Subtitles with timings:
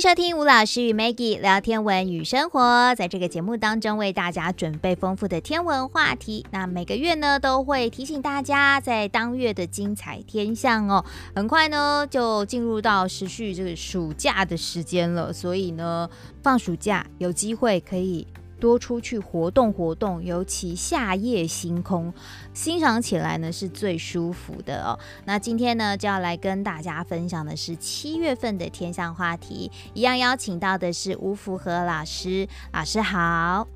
[0.00, 6.46] 收听吴老师与 Maggie 聊天文与生活，在这个节目当中为大家准备丰富的天文话题。
[6.52, 11.04] 那每个月呢都会提醒大家在当月的精彩天象哦。
[11.34, 16.08] 很快呢就进入到持续这个暑假的时间了，所以呢
[16.42, 18.26] 放暑假有机会可以。
[18.60, 22.12] 多出去活动活动，尤其夏夜星空，
[22.52, 24.98] 欣赏起来呢是最舒服的哦。
[25.24, 33.66] 那今天呢就要来跟大家分享的是七月份的天象话题，一样邀请到的是吴福和老师，老师好。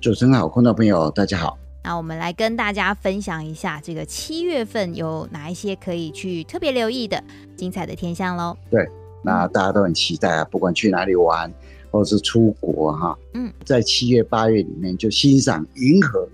[0.00, 1.56] 主持人好，观众朋友大家好。
[1.84, 7.22] 那我们来跟大家分享一下这个七月份有哪一些可以去特别留意的
[7.56, 8.56] 精彩的天象喽。
[8.70, 8.86] 对，
[9.22, 11.52] 那大家都很期待啊，不管去哪里玩。
[11.92, 16.26] 或是出国哈，嗯，在七月八月里面就欣赏银河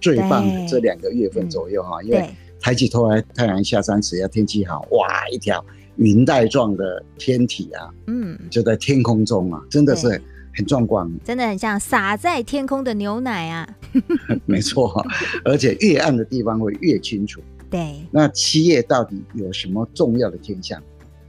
[0.00, 5.62] 最棒的这两个月份左右哈，因为抬起头来太阳下山时，要天气好，哇，一条
[5.96, 10.08] 云带状的天体啊，嗯，就在天空中啊，真的是
[10.56, 13.68] 很壮观，真的很像洒在天空的牛奶啊，
[14.46, 15.04] 没错，
[15.44, 17.42] 而且越暗的地方会越清楚。
[17.68, 20.82] 对，那七月到底有什么重要的天象？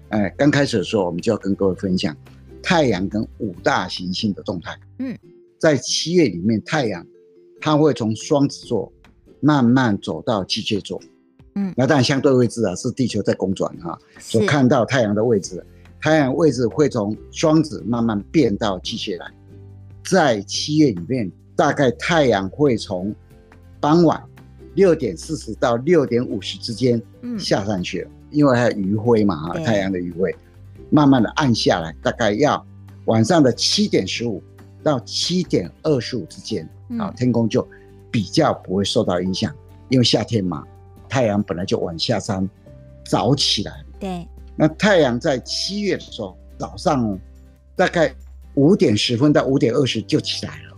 [0.09, 2.15] 哎，刚开始的时候，我们就要跟各位分享。
[2.63, 5.15] 太阳跟五大行星的动态，嗯，
[5.59, 7.05] 在七月里面，太阳
[7.59, 8.91] 它会从双子座
[9.41, 10.99] 慢慢走到巨蟹座，
[11.55, 15.63] 嗯，那当然相对位置啊是地球在公转哈，所看到太阳的位置，
[16.01, 19.29] 太阳位置会从双子慢慢变到巨蟹来，
[20.05, 23.13] 在七月里面，大概太阳会从
[23.81, 24.23] 傍晚
[24.75, 27.01] 六点四十到六点五十之间
[27.37, 30.33] 下山去因为还有余晖嘛哈，太阳的余晖。
[30.93, 32.63] 慢慢的暗下来，大概要
[33.05, 34.41] 晚上的七点十五
[34.83, 37.67] 到七点二十五之间，啊，天空就
[38.11, 39.51] 比较不会受到影响，
[39.89, 40.63] 因为夏天嘛，
[41.09, 42.47] 太阳本来就晚下山，
[43.03, 43.73] 早起来。
[43.99, 44.27] 对。
[44.55, 47.17] 那太阳在七月的时候，早上
[47.75, 48.13] 大概
[48.53, 50.77] 五点十分到五点二十就起来了，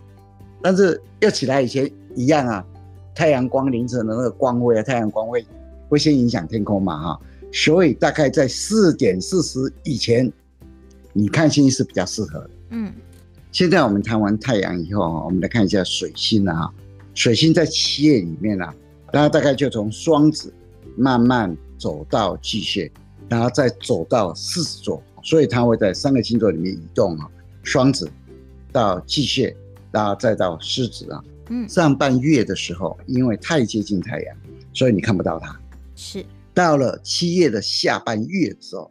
[0.62, 2.66] 但是要起来以前一样啊，
[3.14, 5.46] 太阳光凌晨的那个光辉啊，太阳光会
[5.90, 7.20] 会先影响天空嘛，哈。
[7.56, 10.30] 所以大概在四点四十以前，
[11.14, 12.50] 你看星星是比较适合的。
[12.72, 12.94] 嗯，
[13.50, 16.70] 现在我们谈完太阳以后啊，我们来看一下水星啊。
[17.14, 18.76] 水星在七月里面啊，
[19.14, 20.54] 它大概就从双子
[20.98, 22.92] 慢慢走到巨蟹，
[23.30, 27.26] 然后再走到狮子座，所以它会在三个星座里面移动啊。
[27.64, 28.12] 双子
[28.70, 29.56] 到巨蟹，
[29.94, 31.24] 然后再到狮子啊。
[31.48, 34.36] 嗯，上半月的时候，因为太接近太阳，
[34.74, 35.58] 所以你看不到它。
[35.96, 36.26] 是。
[36.56, 38.90] 到了七月的下半月的时候，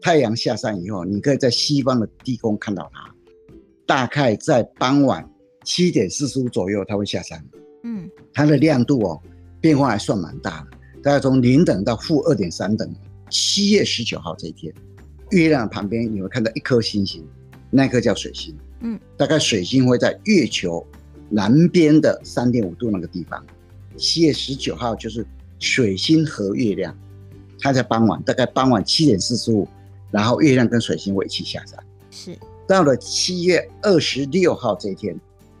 [0.00, 3.12] 太阳下山以后，你可以在西方的地空看到它。
[3.84, 5.28] 大概在傍晚
[5.64, 7.44] 七点四十五左右，它会下山。
[7.82, 9.20] 嗯，它的亮度哦，
[9.60, 12.88] 变化还算蛮大的，大概从零等到负二点三等。
[13.28, 14.72] 七月十九号这一天，
[15.30, 17.26] 月亮旁边你会看到一颗星星，
[17.70, 18.56] 那颗叫水星。
[18.82, 20.86] 嗯，大概水星会在月球
[21.28, 23.44] 南边的三点五度那个地方。
[23.96, 25.26] 七月十九号就是。
[25.60, 26.98] 水星和月亮，
[27.60, 29.68] 它在傍晚，大概傍晚七点四十五，
[30.10, 31.78] 然后月亮跟水星会一起下山。
[32.10, 35.14] 是到了七月二十六号这一天，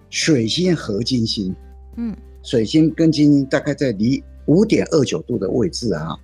[0.08, 1.54] 水星和金星，
[1.96, 6.16] 嗯，水星跟金星大概在离五点二九度的位置啊，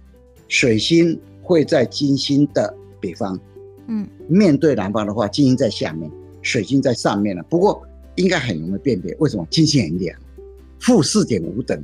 [0.49, 3.39] 水星会在金星的北方，
[3.89, 6.11] 嗯，面对南方的话，金星在下面，
[6.41, 7.43] 水星在上面了。
[7.51, 7.83] 不过
[8.15, 9.47] 应该很容易辨别，为什么？
[9.51, 10.19] 金星很亮，
[10.79, 11.81] 负四点五等。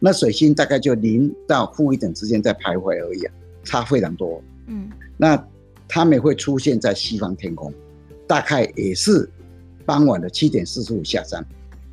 [0.00, 4.42] 那水星大概就零到负一等之间在徘徊而已啊，差非常多。
[4.66, 5.42] 嗯，那
[5.88, 7.72] 它们会出现在西方天空，
[8.26, 9.28] 大概也是
[9.84, 11.44] 傍晚的七点四十五下山。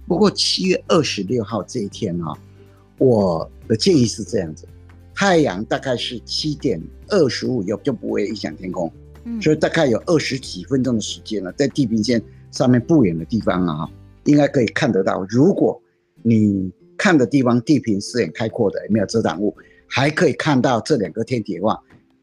[0.08, 2.34] 不过七月二十六号这一天啊，
[3.00, 4.68] 我的建议是这样子：
[5.16, 8.92] 太阳大概是七点二十五就就不会影响天空，
[9.42, 13.90] 所以大概有二十几分钟的时间了，在地平线上面不远的地方啊，
[14.26, 15.26] 应该可以看得到。
[15.28, 15.82] 如果
[16.22, 19.56] 你看的地方地平是很开阔的，也没有遮挡物，
[19.88, 21.80] 还可以看到这两个天体的话，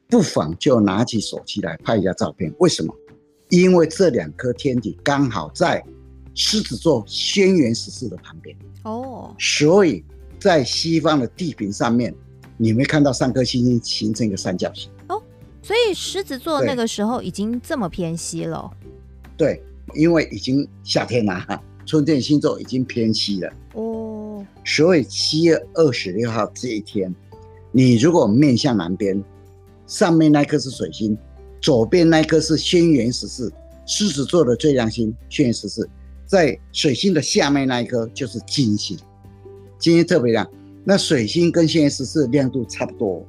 [0.08, 2.52] 不妨就拿起手机来拍一下照片。
[2.58, 2.94] 为什么？
[3.50, 5.84] 因为这两颗天体刚好在
[6.34, 10.02] 狮子座轩辕十四的旁边哦，所以
[10.40, 12.14] 在西方的地平上面，
[12.56, 15.22] 你会看到三颗星星形成一个三角形哦。
[15.62, 18.70] 所以狮子座那个时候已经这么偏西了。
[19.36, 19.62] 对，
[19.94, 23.92] 因为已经夏天了，春天星座已经偏西了哦。
[24.64, 27.14] 所以七月二十六号这一天，
[27.70, 29.23] 你如果面向南边，
[29.87, 31.17] 上面那颗是水星，
[31.61, 33.53] 左边那颗是轩辕十四，
[33.87, 35.88] 狮子座的最亮星轩辕十四，
[36.26, 38.97] 在水星的下面那一颗就是金星，
[39.79, 40.49] 金星特别亮。
[40.85, 43.26] 那水星跟轩辕十四亮度差不多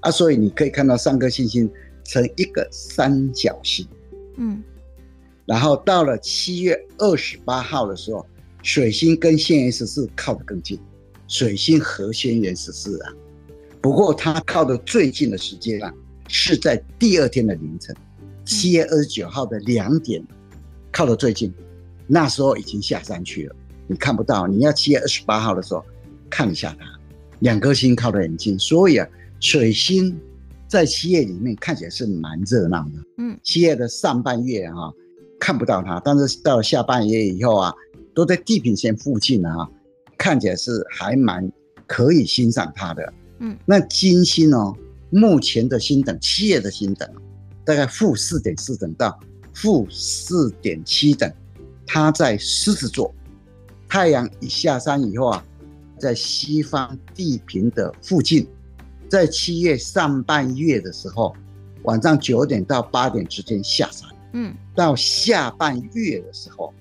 [0.00, 1.70] 啊，所以你可以看到三颗星星
[2.04, 3.86] 成一个三角形。
[4.36, 4.62] 嗯，
[5.44, 8.24] 然后到了七月二十八号的时候，
[8.68, 10.78] 水星跟轩辕十四靠得更近，
[11.26, 13.10] 水星和轩辕十四啊。
[13.80, 15.90] 不过它靠得最近的时间啊，
[16.28, 17.96] 是在第二天的凌晨，
[18.44, 20.22] 七月二十九号的两点，
[20.92, 21.50] 靠得最近。
[22.06, 23.56] 那时候已经下山去了，
[23.86, 24.46] 你看不到。
[24.46, 25.82] 你要七月二十八号的时候
[26.28, 26.84] 看一下它，
[27.38, 29.08] 两颗星靠得很近，所以啊，
[29.40, 30.14] 水星
[30.68, 33.02] 在七月里面看起来是蛮热闹的。
[33.16, 34.92] 嗯，七月的上半月哈、啊、
[35.40, 37.72] 看不到它，但是到了下半月以后啊，
[38.18, 39.70] 都在地平线附近啊，
[40.18, 41.48] 看起来是还蛮
[41.86, 43.12] 可以欣赏它的。
[43.38, 44.76] 嗯，那金星哦，
[45.10, 47.08] 目前的星等，七月的星等
[47.64, 49.16] 大概负四点四等到
[49.54, 51.32] 负四点七等。
[51.86, 53.14] 它在狮子座，
[53.88, 55.44] 太阳一下山以后啊，
[55.96, 58.48] 在西方地平的附近，
[59.08, 61.32] 在七月上半月的时候，
[61.84, 64.10] 晚上九点到八点之间下山。
[64.32, 66.74] 嗯，到下半月的时候，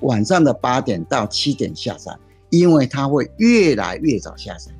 [0.00, 2.18] 晚上的八点到七点下山，
[2.50, 4.74] 因为它会越来越早下山。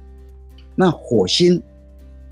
[0.75, 1.63] 那火星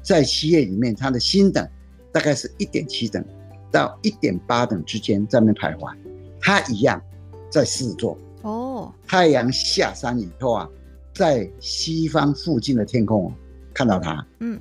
[0.02, 1.68] 在七月里面，它的星等
[2.12, 3.24] 大概是一点七等
[3.70, 5.94] 到一点八等之间在那徘徊，
[6.40, 7.02] 它一样。
[7.50, 10.68] 在狮子座哦，太阳下山以后啊，
[11.14, 13.32] 在西方附近的天空
[13.72, 14.26] 看到它。
[14.40, 14.60] 嗯，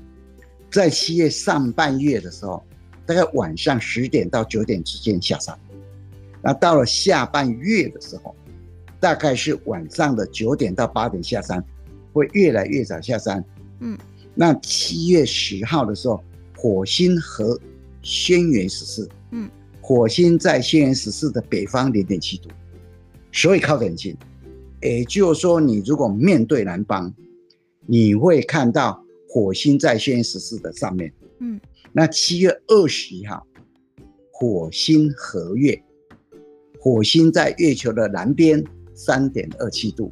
[0.69, 2.63] 在七月上半月的时候，
[3.03, 5.57] 大概晚上十点到九点之间下山。
[6.43, 8.35] 那到了下半月的时候，
[8.99, 11.63] 大概是晚上的九点到八点下山，
[12.11, 13.43] 会越来越早下山。
[13.79, 13.97] 嗯，
[14.35, 16.21] 那七月十号的时候，
[16.57, 17.57] 火星和
[18.01, 19.09] 轩辕十四。
[19.31, 19.49] 嗯，
[19.81, 22.49] 火星在轩辕十四的北方零点七度。
[23.31, 24.15] 所以靠得很近，
[24.81, 27.11] 也就是说，你如果面对南方，
[27.87, 31.11] 你会看到火星在轩辕十四的上面。
[31.39, 31.59] 嗯，
[31.91, 33.47] 那七月二十一号，
[34.31, 35.81] 火星合月，
[36.83, 38.61] 火星在月球的南边
[38.93, 40.11] 三点二七度，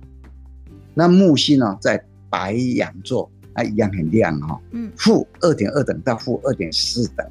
[0.93, 4.57] 那木星呢在白羊座，啊一样很亮哈。
[4.71, 7.29] 嗯，负二点二等到负二点四等，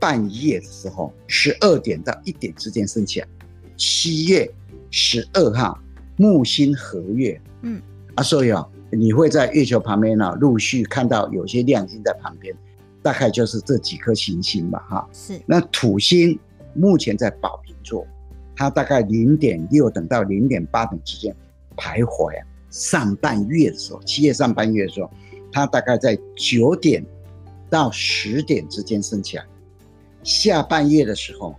[0.00, 3.28] 半夜的时候十二点到一点之间升起来，
[3.76, 4.50] 七月。
[4.94, 5.80] 十二号
[6.16, 7.80] 木星合月，嗯
[8.14, 12.54] 啊，所以啊，你会在月球旁边呢、啊，陆续看到有些亮星在旁边，
[13.00, 15.08] 大概就是这几颗行星吧，哈。
[15.10, 15.40] 是。
[15.46, 16.38] 那土星
[16.74, 18.06] 目前在宝瓶座，
[18.56, 21.34] 它大概零点六等到零点八等之间
[21.76, 22.46] 徘徊啊。
[22.70, 25.10] 上半月的时候，七月上半月的时候，
[25.50, 27.04] 它大概在九点
[27.68, 29.44] 到十点之间升起来。
[30.22, 31.54] 下半月的时候。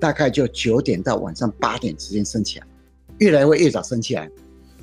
[0.00, 2.66] 大概就九点到晚上八点之间升起来，
[3.18, 4.30] 越来会越早升起来。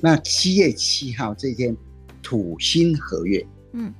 [0.02, 1.74] 那七月七号这一天，
[2.22, 3.94] 土星合月，嗯，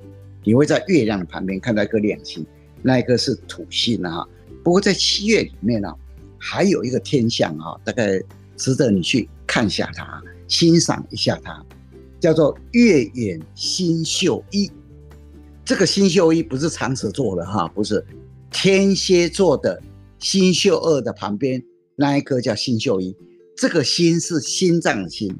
[0.44, 2.46] 你会在月亮的旁边看到一颗亮星，
[2.82, 4.28] 那一个是土星啊。
[4.62, 5.88] 不过在七月里面呢，
[6.48, 8.22] 还有一个天象啊，大概
[8.56, 11.66] 值得你去看一下它，欣赏一下它，
[12.20, 14.72] 叫做月掩星宿一。
[15.66, 18.06] 这个星宿一不是长蛇座的哈，不是
[18.52, 19.82] 天蝎座的。
[20.20, 21.62] 星宿二的旁边
[21.96, 23.16] 那一颗叫星宿一，
[23.56, 25.36] 这个星是心脏的星，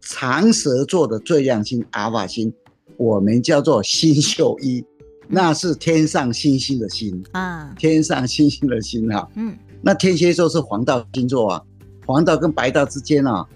[0.00, 2.52] 长蛇座的最亮星阿尔法星，
[2.96, 4.84] 我们叫做星宿一，
[5.28, 11.62] 那是天上星星的星啊，天上星星的星哈，嗯，那天蝎座是黄道星座啊，
[12.06, 13.46] 黄道跟白道之间啊，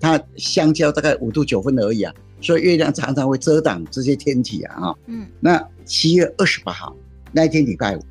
[0.00, 6.96] 它相交大概五度九分而已啊，所以月亮常常会遮挡这些天体啊，嗯，那七月二十八号
[7.32, 8.02] 那一天礼拜五。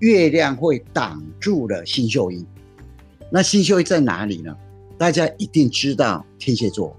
[0.00, 2.44] 月亮会挡住了星宿一，
[3.30, 4.54] 那星宿一在哪里呢？
[4.98, 6.94] 大家一定知道天蝎座。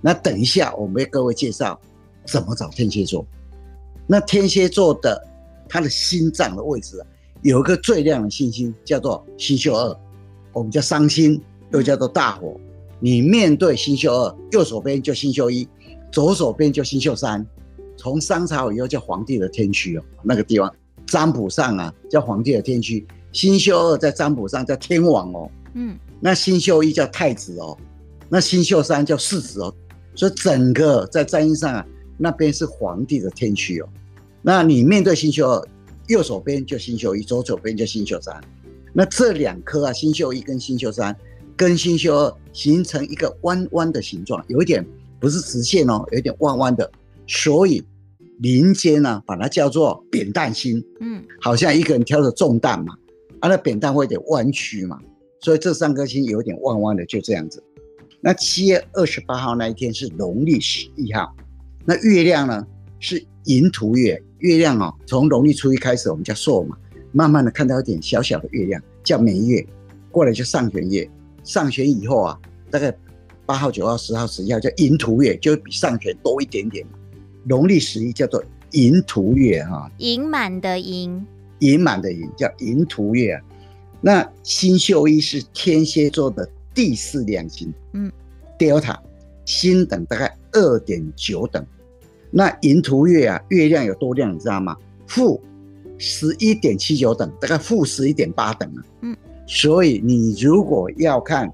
[0.00, 1.80] 那等一下我们为各位介绍
[2.26, 3.24] 怎么找天蝎座。
[4.06, 5.26] 那天蝎座的
[5.68, 7.06] 它的心脏的位置啊，
[7.42, 9.96] 有一个最亮的星星叫做星宿二，
[10.52, 11.40] 我们叫伤星，
[11.72, 12.58] 又叫做大火。
[13.00, 15.68] 你面对星宿二，右手边就星宿一，
[16.10, 17.46] 左手边就星宿三。
[17.96, 20.72] 从商朝以后叫皇帝的天区哦，那个地方。
[21.06, 27.74] 占卜上啊，叫皇帝的天区，星宿二在占卜上叫天王哦，嗯，那星宿一叫太子哦，
[28.28, 29.74] 那星宿三叫世子哦，
[30.14, 31.86] 所以整个在占星上啊，
[32.18, 33.88] 那边是皇帝的天区哦。
[34.42, 35.66] 那你面对星宿二，
[36.08, 38.40] 右手边就星宿一，左手边就星宿三，
[38.92, 41.16] 那这两颗啊，星宿一跟星宿三
[41.56, 44.84] 跟星宿二形成一个弯弯的形状，有一点
[45.20, 46.90] 不是直线哦，有一点弯弯的，
[47.26, 47.82] 所以。
[48.40, 52.94] 民间呢，把它叫做扁担星，嗯，好像一个人挑着重担嘛，
[53.40, 54.96] 啊，那扁担会有点弯曲嘛，
[55.40, 57.60] 所以这三颗星有点弯弯的，就这样子。
[58.20, 61.34] 那七月二十八号那一天是农历十一号，
[61.84, 62.64] 那月亮呢
[63.00, 66.76] 是寅土月，月亮哦，从农历初一开始我们叫朔嘛，
[67.12, 69.66] 慢慢的看到一点小小的月亮叫满月，
[70.10, 71.08] 过来就上弦月，
[71.42, 72.38] 上弦以后啊，
[72.70, 72.96] 大概
[73.46, 76.86] 八号、九号、十号、十一号叫寅土月，就比上弦多一点点。
[77.44, 81.26] 农历十一叫做寅土月哈，寅满的寅，
[81.60, 83.42] 寅满的寅叫寅土月啊。
[84.00, 88.12] 那星宿一是天蝎座的第四亮星，嗯
[88.58, 88.96] ，Delta
[89.46, 91.64] 星等大概二点九等。
[92.30, 94.76] 那寅土月啊，月亮有多亮，你知道吗？
[95.06, 95.40] 负
[95.96, 98.84] 十一点七九等，大概负十一点八等啊。
[99.02, 99.16] 嗯，
[99.46, 101.50] 所以你如果要看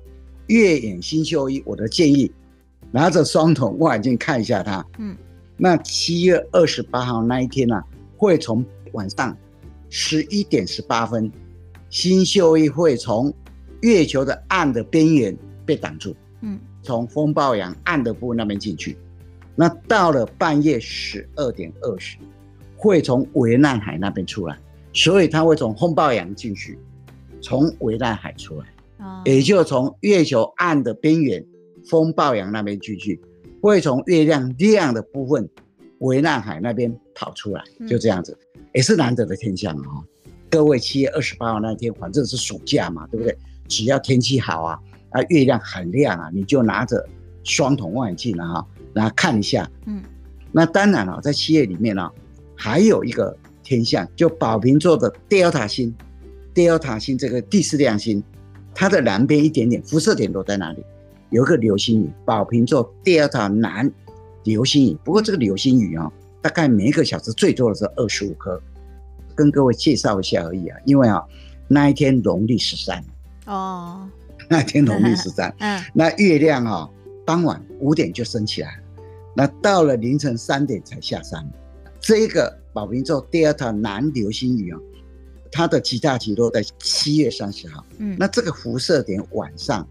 [0.49, 2.31] 月影星宿一，我的建议
[2.91, 4.85] 拿着双筒望远镜看一下它。
[4.99, 5.17] 嗯，
[5.57, 7.85] 那七月二十八号那一天呢、啊，
[8.17, 9.37] 会从晚上
[9.89, 11.31] 十一点十八分，
[11.89, 13.33] 星宿一会从
[13.83, 16.15] 月球的暗的边缘被挡住。
[16.43, 18.99] 嗯，从风暴洋暗的部分那边进去。
[19.57, 22.17] 那到了半夜十二点二十，
[22.77, 24.59] 会从维纳海那边出来，
[24.93, 26.79] 所以它会从风暴洋进去，
[27.41, 28.67] 从维纳海出来，
[28.99, 31.45] 哦、也就从月球暗的边缘
[31.89, 33.21] 风暴洋那边进去，
[33.63, 35.49] 会从月亮亮的部分
[36.01, 40.05] 维纳海那边跑出来，就这样子，嗯、也是难得的天象啊、哦！
[40.51, 43.37] 各位七月二十八号那天，反正是暑假嘛，对不对？
[43.67, 44.79] 只要天气好啊，
[45.11, 47.05] 啊月亮很亮啊，你就拿着
[47.43, 49.03] 双筒望远镜啊哈。
[49.03, 50.03] 来看一下，嗯，
[50.53, 52.11] 那当然了，在七月里面呢，
[52.57, 55.95] 还有一个天象，就宝瓶座的 Delta 星
[56.55, 58.23] ，Delta 星这个第四亮星，
[58.75, 60.85] 它的南边一点点辐射点都在哪里？
[61.31, 63.91] 有一个流星雨，宝瓶座 Delta 南
[64.45, 64.97] 流星雨。
[65.03, 68.63] 不过这个流星雨啊，大概每一个小时最多的是二十五颗，
[69.35, 70.79] 跟各位介绍一下而已啊。
[70.85, 71.21] 因为啊，
[71.67, 73.03] 那一天农历十三
[73.47, 74.09] 哦，
[74.49, 76.89] 那天农历十三， 嗯，那月亮啊，
[77.27, 78.79] 傍晚五点就升起来。
[79.37, 81.45] 那到了凌晨三点才下山，
[82.01, 84.79] 这个宝瓶座 Delta 南流星雨啊，
[85.51, 87.85] 它的极大极落在七月三十号。
[87.99, 89.87] 嗯，那这个辐射点晚上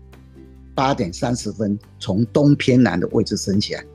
[0.73, 3.85] 八点三十分从东偏南的位置升起来，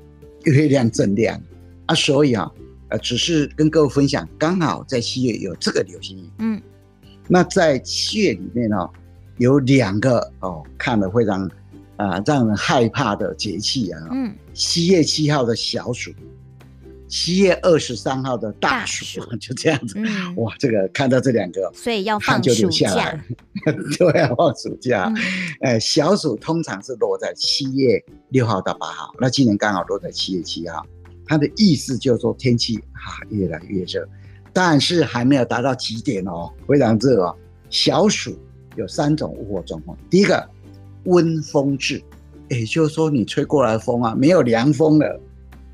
[0.44, 1.40] 月亮正亮
[1.86, 2.50] 啊，所以啊，
[2.90, 6.30] 呃，只是跟各位分享，刚好在七月有这个流星雨。
[6.40, 6.60] 嗯，
[7.26, 8.76] 那在七月里面呢，
[9.38, 11.50] 有两个哦，看了非常。
[11.98, 14.00] 啊，让人害怕的节气啊！
[14.12, 16.12] 嗯，七月七号的小暑，
[17.08, 19.94] 七月二十三号的大暑， 就这样子。
[19.96, 23.20] 嗯、哇，这个看到这两个，所以要 放暑假，
[23.98, 25.12] 对要放暑假。
[25.60, 30.86] 哎、嗯，小暑通常是落在七月六号到八号，那今年刚好落在七月七号。
[31.26, 34.08] 它的意思就是说天气啊越来越热，
[34.52, 37.36] 但是还没有达到极点哦，非常热哦。
[37.70, 38.38] 小暑
[38.76, 40.48] 有三种物候状况，第一个。
[41.04, 42.02] 温风至，
[42.48, 45.20] 也就是说，你吹过来的风啊，没有凉风了，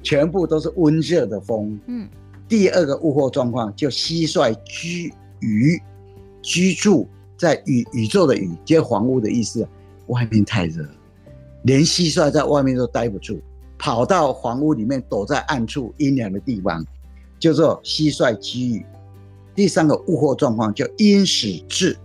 [0.02, 1.78] 全部都是温热的风。
[1.86, 2.08] 嗯，
[2.48, 5.80] 第二个物候状况就蟋蟀居于，
[6.42, 9.66] 居住在宇宇宙的宇，就是房屋的意思。
[10.08, 10.86] 外面太热，
[11.62, 13.40] 连蟋蟀在外面都待不住，
[13.78, 16.84] 跑到房屋里面躲在暗处阴凉的地方，
[17.38, 18.86] 叫做蟋蟀居宇。
[19.54, 21.96] 第三个物候状况叫阴始至，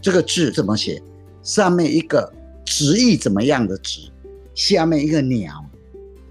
[0.00, 1.02] 这个至怎么写？
[1.42, 2.32] 上面一个。
[2.68, 4.02] 直译怎么样的直，
[4.54, 5.64] 下面一个鸟，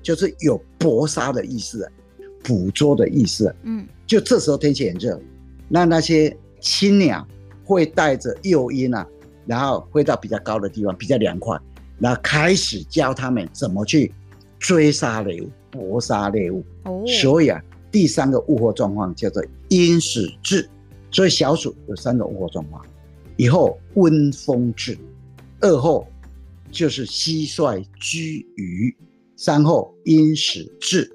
[0.04, 1.92] 就是有搏杀的意思，
[2.44, 3.54] 捕捉的意思。
[3.64, 5.20] 嗯，就这时候天气很热，
[5.68, 7.28] 那那些青鸟
[7.66, 9.06] 会带着幼鹰啊，
[9.48, 11.60] 然后飞到比较高的地方，比较凉快，
[11.98, 14.14] 然后开始教他们怎么去
[14.60, 16.64] 追杀猎物、搏杀猎物。
[16.84, 17.60] 哦，所以啊，
[17.92, 20.68] 第三个物候状况叫做因始雉。
[21.10, 22.86] 所以小暑有三种物候状况，
[23.38, 24.96] 以后温风至，
[25.62, 26.08] 二后。
[26.72, 28.96] 就是蟋蟀居于
[29.36, 31.10] 山后因始雉。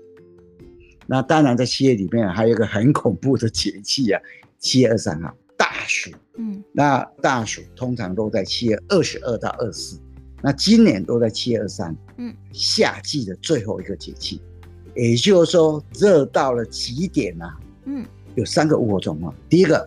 [1.07, 4.21] 那当然，在七月里面还有一个很恐怖的节气啊，
[4.59, 6.11] 七月二十三号大暑。
[6.39, 10.01] 嗯，那大暑通常都在七月二十二到二十四，
[10.41, 11.95] 那今年都在七月二十三。
[12.17, 14.41] 嗯，夏季的最后一个节气，
[14.97, 17.59] 也就是说热到了极点啊。
[17.85, 18.07] 嗯，
[18.37, 19.87] 有三个物候状况，第一个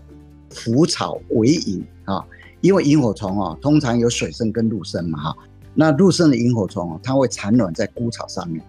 [0.51, 2.23] 腐草为萤啊，
[2.61, 5.35] 因为萤火虫啊，通常有水生跟陆生嘛哈。
[5.75, 8.63] 那陆生的萤火虫它会产卵在枯草上面，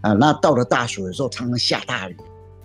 [0.00, 2.16] 啊，那到了大暑的时候，常常下大雨，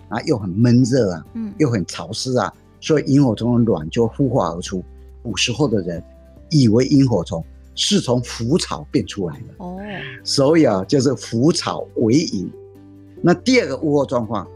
[0.08, 4.84] 啊，又很闷热啊，嗯，又很潮湿啊，所以萤火虫的卵就孵化而出。
[5.22, 6.02] 古时候的人
[6.50, 7.42] 以为萤火虫
[7.74, 9.78] 是从腐草变出来的，哦，
[10.24, 12.50] 所以啊，就是腐草为萤。
[13.22, 14.46] 那第二个物候状况，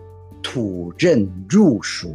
[0.43, 2.13] 土刃入暑，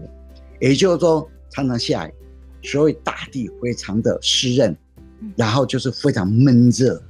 [0.60, 2.14] 也就是说常常下雨，
[2.62, 4.78] 所以大地非常的湿润，
[5.36, 7.02] 然后就是非常闷热。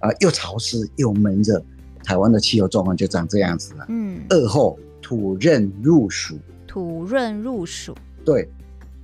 [0.00, 1.62] 啊，又潮湿又闷热，
[2.04, 3.86] 台湾的气候状况就长这样子了。
[3.88, 7.94] 嗯，二后土润入暑，土润入暑。
[8.24, 8.48] 对，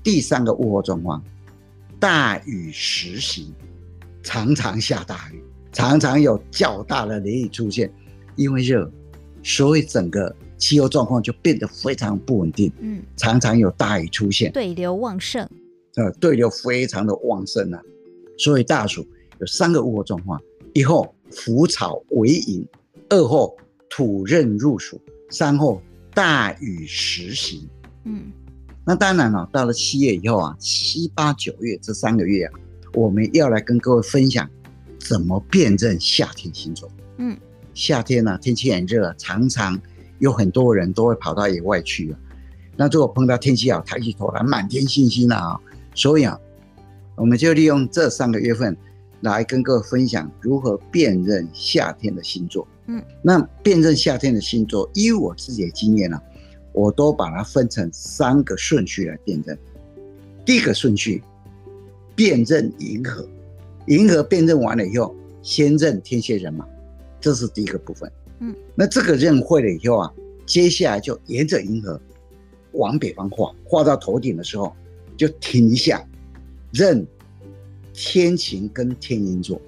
[0.03, 1.23] 第三个物候状况，
[1.99, 3.53] 大雨时行，
[4.23, 7.91] 常常下大雨，常常有较大的雷雨出现，
[8.37, 8.91] 因为热，
[9.43, 12.71] 所以整个气候状况就变得非常不稳定。
[12.81, 15.49] 嗯，常常有大雨出现，对流旺盛。
[15.97, 17.81] 呃，对流非常的旺盛啊，
[18.37, 19.07] 所以大暑
[19.39, 20.43] 有三个物候状况：
[20.75, 22.67] 一后腐草为营，
[23.09, 23.57] 二后
[23.89, 25.01] 土刃入暑，
[25.31, 25.81] 三后
[26.13, 27.67] 大雨时行。
[28.05, 28.33] 嗯，
[28.85, 32.53] 那当然了，啊，到了七月以后啊，七八九月这三个月啊，
[32.93, 34.51] 我们要来跟各位分享
[34.99, 36.91] 怎么辨认夏天星座。
[37.19, 37.39] 嗯，
[37.73, 39.81] 夏天呢，啊，天气很热，常常
[40.19, 42.19] 有很多人都会跑到野外去啊。
[42.77, 45.57] 那如果碰到天气好，抬起头来满天星星啊。
[45.95, 46.37] 所以啊，
[47.15, 48.77] 我们就利用这三个月份
[49.33, 52.67] 来跟各位分享如何辨认夏天的星座。
[52.87, 56.23] 嗯，那辨认夏天的星座，依我自己的经验呢、啊，
[56.73, 59.59] 我都把它分成三个顺序来辨认。
[60.45, 61.23] 第一个顺序，
[62.15, 63.27] 辨认银河，
[63.87, 66.67] 银河辨认完了以后，先认天蝎人马，
[67.21, 68.11] 这是第一个部分。
[68.39, 70.13] 嗯，那这个认会了以后啊，
[70.47, 72.01] 接下来就沿着银河
[72.73, 74.73] 往北方画，画到头顶的时候。
[75.17, 76.05] 就停一下，
[76.73, 77.07] 认
[77.95, 79.59] 天琴跟天鹰座，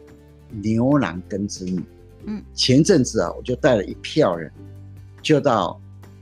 [0.51, 1.81] 牛郎跟织女。
[2.25, 4.51] 嗯，前阵子啊，我就带了一票人，
[5.23, 5.81] 就到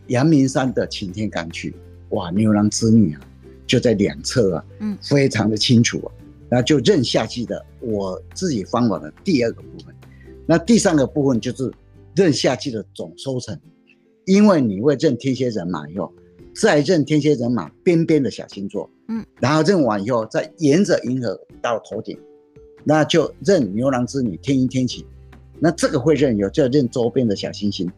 [0.08, 1.74] 阳明山的擎天岗去。
[2.10, 3.20] 哇，牛郎织女啊，
[3.66, 6.12] 就在两侧啊，嗯，非常的清楚啊。
[6.50, 9.94] 那就认夏季的我自己方法的第二个部分。
[10.46, 11.72] 那第三个部分就是
[12.14, 13.58] 认夏季的总收成，
[14.26, 16.12] 因为你会认天蝎人马以后，
[16.54, 18.88] 再认天蝎人马边边的小星座。
[19.08, 22.18] 嗯，然后认完以后，再沿着银河到头顶，
[22.82, 25.04] 那就认牛郎织女、天鹰天琴。
[25.60, 27.90] 那这个会认有，就认周边的小星星。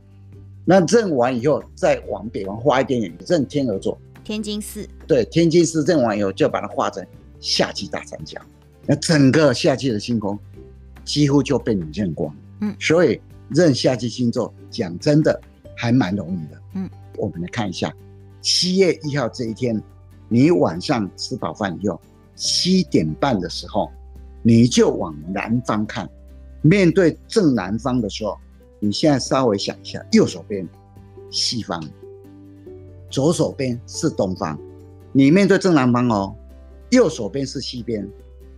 [0.64, 4.86] 那认完以后，再往北方画一点点，认天鹅座、天津四。
[5.06, 7.06] 对，天津四认完以后，就把它画成
[7.38, 8.40] 夏季大三角。
[8.84, 10.38] 那整个夏季的星空
[11.04, 12.34] 几乎就被你认光。
[12.60, 15.40] 嗯，所以认夏季星座，讲真的
[15.76, 16.60] 还蛮容易的。
[16.74, 17.92] 嗯，我们来看一下
[18.40, 19.80] 七月一号这一天。
[20.28, 22.00] 你晚上吃饱饭以后，
[22.34, 23.90] 七点半的时候，
[24.42, 26.08] 你就往南方看，
[26.62, 28.36] 面对正南方的时候，
[28.80, 30.68] 你现在稍微想一下，右手边
[31.30, 31.82] 西方，
[33.08, 34.58] 左手边是东方，
[35.12, 36.34] 你面对正南方哦，
[36.90, 38.08] 右手边是西边，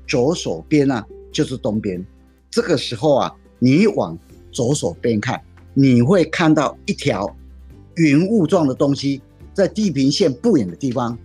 [0.07, 2.04] 左手边啊就是东边。
[2.50, 4.18] 这个时候啊，你往
[4.50, 5.38] 左手边看，
[5.74, 7.37] 你会看到一条
[7.96, 9.20] 云雾状的东西
[9.52, 11.16] 在地平线不远的地方。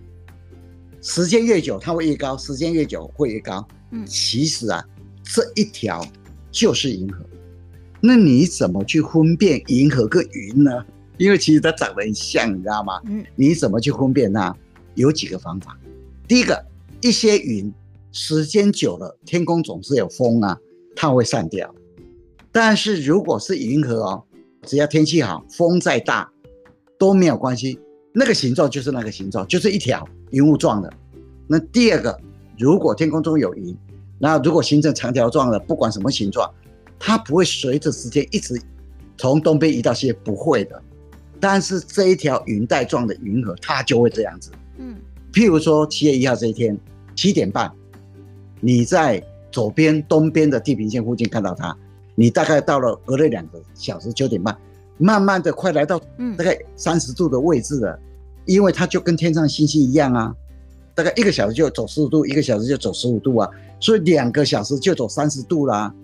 [1.04, 3.64] 时间越久，它会越高；时间越久，会越高。
[3.90, 4.82] 嗯，其实啊，
[5.22, 6.02] 这一条
[6.50, 7.22] 就是银河。
[8.00, 10.82] 那你怎么去分辨银河跟云呢？
[11.18, 13.02] 因为其实它长得很像，你知道吗？
[13.04, 14.56] 嗯，你怎么去分辨它？
[14.94, 15.78] 有几个方法。
[16.26, 16.64] 第一个，
[17.02, 17.70] 一些云
[18.10, 20.58] 时间久了，天空总是有风啊，
[20.96, 21.72] 它会散掉。
[22.50, 24.24] 但是如果是银河哦，
[24.62, 26.32] 只要天气好，风再大
[26.98, 27.78] 都没有关系。
[28.14, 30.92] 那个形状就是那个形状，就是一条云雾状的。
[31.46, 32.18] 那第二个，
[32.58, 33.76] 如果天空中有云，
[34.18, 36.50] 那如果形成长条状的，不管什么形状，
[36.98, 38.60] 它不会随着时间一直
[39.16, 40.82] 从东边移到西边，不会的。
[41.38, 44.50] 但是这一条云带状的云河，它就会这样子。
[44.78, 44.96] 嗯，
[45.32, 46.76] 譬如说七月一号这一天
[47.14, 47.70] 七点半，
[48.60, 51.76] 你在左边东边的地平线附近看到它，
[52.14, 54.56] 你大概到了隔了两个小时九点半。
[54.96, 55.98] 慢慢的，快来到
[56.38, 58.00] 大概三十度的位置了，嗯，
[58.46, 60.34] 因为它就跟天上星星一样啊，
[60.94, 63.48] 大概一个小时就走十五度，一个小时就走十五度啊，
[63.80, 65.94] 所以两个小时就走三十度啦，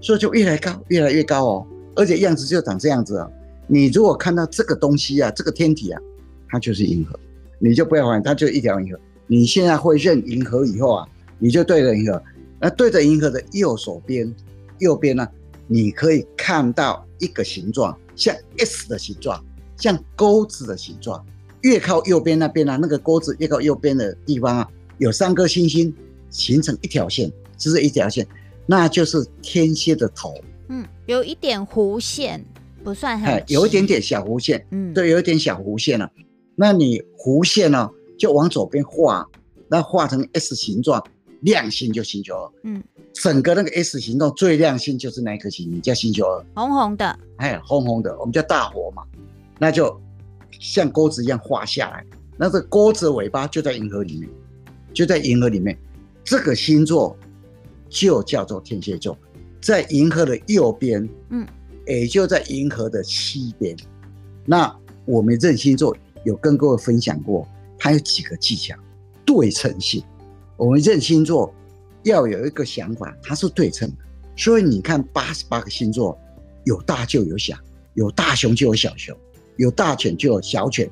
[0.00, 3.28] 所以就越来越高，越来越高哦，而且样子就长这样子啊。
[3.66, 6.00] 你如果看到这个东西啊，这个天体啊，
[6.48, 7.18] 它就是银河，
[7.58, 8.98] 你就不要怀疑，它就一条银河。
[9.26, 11.08] 你现在会认银河以后啊，
[11.38, 12.20] 你就对着银河，
[12.58, 14.34] 那对着银河的右手边，
[14.78, 15.28] 右边呢，
[15.68, 17.96] 你可以看到一个形状。
[18.16, 19.42] 像 S 的形状，
[19.78, 21.24] 像钩子的形状，
[21.62, 24.68] 越靠右边那边啊，那个钩子越靠右边的地方啊，
[24.98, 25.94] 有三颗星星
[26.30, 28.26] 形成一条线，这是一条线，
[28.66, 30.34] 那就是天蝎的头。
[30.68, 32.44] 嗯，有一点弧线，
[32.84, 34.64] 不算很，有一点点小弧线。
[34.70, 36.10] 嗯，对，有一点小弧线了。
[36.54, 39.28] 那你弧线呢，就往左边画，
[39.68, 41.04] 那画成 S 形状，
[41.40, 42.52] 亮星就星球二。
[42.64, 42.82] 嗯。
[43.12, 49.02] 整个那个 S 形状最亮星就是那一颗星你，叫星球二，红红的，哎，红红的，我们叫大火嘛，
[49.58, 50.00] 那就
[50.60, 54.30] 像钩子一样画下来，那这钩子的尾巴就在银河里面，
[54.94, 55.76] 就在银河里面，
[56.22, 57.16] 这个星座
[57.88, 59.18] 就叫做天蝎座，
[59.60, 61.44] 在银河的右边，嗯，
[61.88, 63.76] 也就在银河的西边。
[64.46, 64.72] 那
[65.04, 67.44] 我们认星座有跟各位分享过，
[67.76, 68.76] 它有几个技巧，
[69.24, 70.04] 对称性，
[70.56, 71.52] 我们认星座。
[72.04, 73.96] 要有一个想法，它是对称的。
[74.34, 76.18] 所以你看，八十八个星座，
[76.64, 77.54] 有大就有小，
[77.92, 79.14] 有大熊就有小熊，
[79.60, 80.90] 有大犬就有小犬。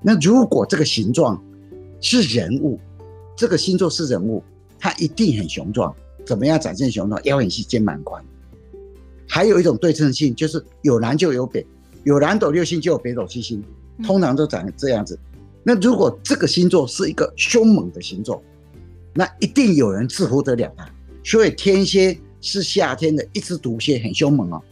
[0.00, 1.42] 那如果这个形状
[2.00, 2.78] 是人物，
[3.36, 4.40] 这个星座是人物，
[4.78, 5.92] 它一定很雄壮。
[6.24, 7.20] 怎么样展现雄壮？
[7.24, 8.24] 腰很细，肩膀宽。
[9.28, 11.66] 还有一种对称性，就是有南就有北，
[12.04, 13.60] 有南斗六星就有北斗七星，
[14.04, 15.18] 通常都长这样子。
[15.64, 18.40] 那如果这个星座是一个凶猛的星座，
[19.12, 20.88] 那一定有人制服得了它。
[21.24, 24.62] 所以天蝎是夏天的一只毒蝎，很凶猛哦，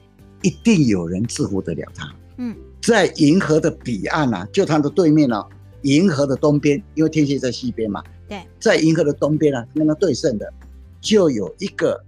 [0.43, 2.15] 一定有人制服得了它。
[2.37, 5.43] 嗯，在银河的彼岸啊，就它的对面啊，
[5.83, 8.03] 银河的东边，因为天蝎在西边嘛。
[8.29, 10.53] 对，在银河的东边啊，跟它对称的，
[11.01, 11.99] 就有一个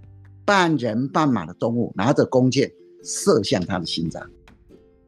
[0.43, 2.71] 半人半马的动物，拿着弓箭
[3.03, 4.21] 射向他的心脏。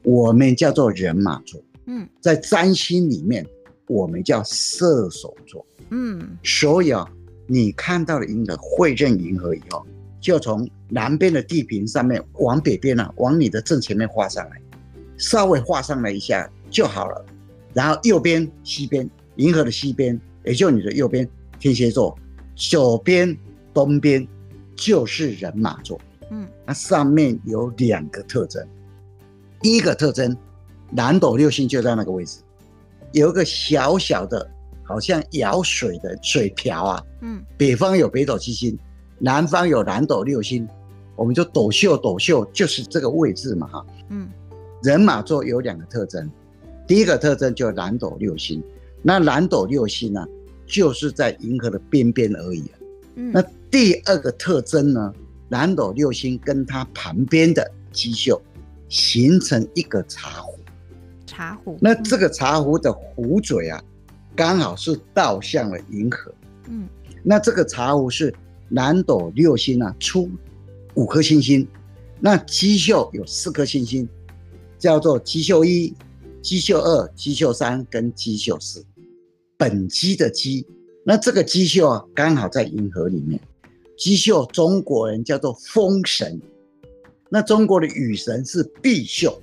[0.03, 1.61] 我们叫做人马座。
[1.85, 3.45] 嗯，在占星里面。
[3.89, 7.09] 我们叫射手座，嗯，所以啊，
[7.47, 9.87] 你看到了银河，会认银河以后，
[10.19, 14.61] 就从南边的地平上面往北边啊，往你的正前面画上来，
[15.17, 17.25] 稍微画上来一下就好了。
[17.73, 21.27] 然后右边、西边，银河的西边，也就你的右边，
[21.59, 22.17] 天蝎座，
[22.55, 23.37] 左边、
[23.73, 24.27] 东边
[24.75, 25.99] 就是人马座，
[26.31, 28.65] 嗯，那上面有两个特征，
[29.61, 30.35] 第一个特征，
[30.91, 32.39] 南斗六星就在那个位置。
[33.11, 34.49] 有一个小小的，
[34.83, 38.77] 好像舀水的水瓢啊，嗯，北方有北斗七星，
[39.19, 40.67] 南方有南斗六星，
[41.15, 44.29] 我们就斗秀斗秀就是这个位置嘛，哈，嗯，
[44.83, 46.29] 人马座有两个特征，
[46.85, 48.63] 第一个特征就是南斗六星，
[49.01, 50.25] 那蓝斗六星呢，
[50.65, 52.63] 就是在银河的边边而已，
[53.15, 55.13] 嗯，那第二个特征呢，
[55.49, 58.41] 蓝斗六星跟它旁边的基宿
[58.87, 60.53] 形成一个茶壶。
[61.25, 63.83] 茶壶，那这个茶壶的壶嘴啊，
[64.35, 66.33] 刚好是倒向了银河。
[66.67, 66.87] 嗯，
[67.23, 68.33] 那这个茶壶是
[68.69, 70.29] 蓝斗六星啊，出
[70.95, 71.67] 五颗星星，
[72.19, 74.07] 那基宿有四颗星星，
[74.77, 75.93] 叫做基宿一、
[76.41, 78.85] 基宿二、基宿三跟基宿四。
[79.57, 80.65] 本基的基，
[81.03, 83.39] 那这个基秀啊，刚好在银河里面。
[83.97, 86.39] 基秀中国人叫做风神，
[87.29, 89.41] 那中国的雨神是碧秀。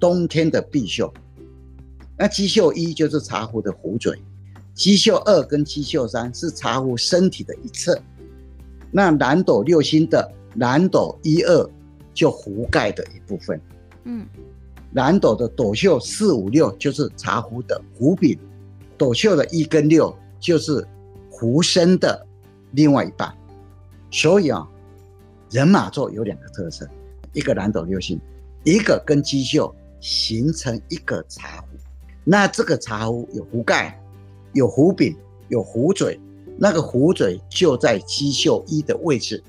[0.00, 1.14] 冬天的碧秀，
[2.18, 4.20] 那基秀一就是茶壶的壶嘴，
[4.74, 7.96] 基秀二跟基秀三是茶壶身体的一侧，
[8.90, 11.70] 那南斗六星的南斗一二
[12.12, 13.60] 就壶盖的一部分，
[14.02, 14.26] 嗯，
[14.92, 18.38] 南斗的斗宿四五六就是茶壶的壶柄，
[18.96, 20.86] 斗宿的一跟六就是
[21.30, 22.26] 壶身的
[22.72, 23.32] 另外一半，
[24.10, 24.68] 所以啊，
[25.50, 26.88] 人马座有两个特色，
[27.32, 28.20] 一个南斗六星，
[28.64, 29.74] 一个跟鸡宿。
[30.04, 31.78] 形成一个茶壶，
[32.24, 33.96] 那这个茶壶有壶盖，
[34.52, 36.18] 有壶柄，有壶嘴，
[36.58, 39.40] 那个壶嘴就在鸡宿一的位置，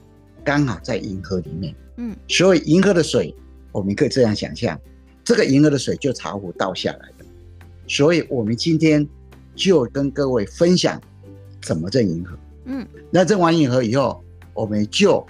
[0.43, 1.75] 刚好在银河里面。
[1.97, 3.35] 嗯，所以银河的水，
[3.71, 4.79] 我们可以这样想象，
[5.23, 7.25] 这个银河的水就茶壶倒下来的。
[7.87, 9.07] 所以我们今天
[9.55, 11.01] 就跟各位分享
[11.61, 12.37] 怎么认银河。
[12.65, 15.25] 嗯，那认完银河以后，我们就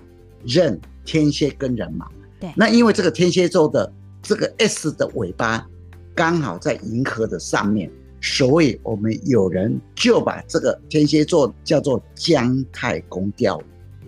[0.45, 2.07] 认天蝎跟人马。
[2.39, 3.91] 对，那因为这个天蝎座的。
[4.25, 5.67] 这个 S 的尾巴
[6.15, 13.63] 刚好在银河的上面，所以我们有人就把这个天蝎座叫做姜太公钓鱼，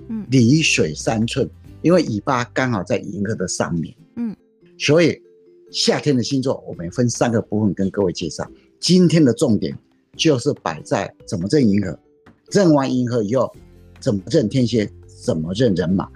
[0.08, 1.50] 嗯，离水三寸，
[1.82, 4.34] 因为尾巴刚好在银河的上面，嗯，
[4.80, 5.21] 所以
[5.71, 8.45] 夏天的星座我们分三个部分跟各位介绍。
[8.80, 9.78] 今天的重点
[10.15, 11.99] 就是摆在怎么认银河，
[12.51, 13.51] 认完银河以后
[13.99, 14.89] 怎么认天蝎，
[15.23, 16.08] 怎么认人马。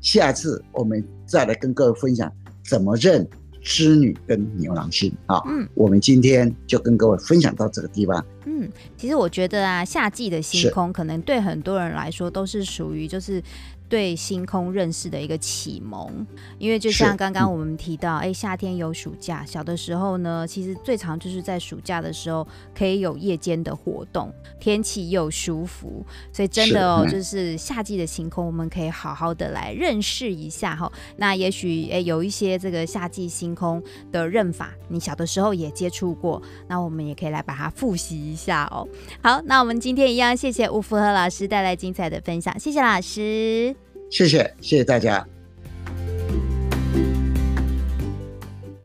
[0.00, 2.32] 下次我们再来跟各位分享
[2.68, 3.28] 怎么认。
[3.66, 8.22] 织女跟牛郎星啊，嗯，我们今天就跟各位分享到这个地方。
[8.44, 13.42] 嗯，其实我觉得啊，夏季的星空可能对很多人来说都是属于就是。
[13.88, 16.26] 对星空认识的一个启蒙，
[16.58, 30.90] 因为就像刚刚我们提到，哎、嗯，夏天有暑假，小的时候呢，其实最常就是在暑假的时候可以有夜间的活动，天气又舒服，所以真的哦，是就是夏季的星空，我们可以好好的来认识一下哈。
[31.16, 38.88] 那也许哎，有一些这个夏季星空的认法，你小的时候也接触过，那我们也可以来把它复习一下哦。
[39.22, 43.83] 好，那我们今天一样，谢谢吴福和老师带来精彩的分享，谢谢老师。
[44.14, 45.26] 谢谢谢谢大家。